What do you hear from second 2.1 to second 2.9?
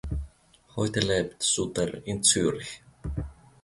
Zürich.